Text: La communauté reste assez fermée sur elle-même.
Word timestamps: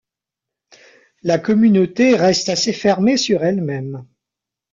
La 1.21 1.37
communauté 1.37 2.15
reste 2.15 2.49
assez 2.49 2.73
fermée 2.73 3.17
sur 3.17 3.43
elle-même. 3.43 4.07